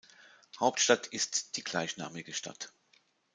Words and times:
Hauptstadt 0.59 1.05
ist 1.05 1.57
die 1.57 1.63
gleichnamige 1.63 2.33
Stadt. 2.33 2.73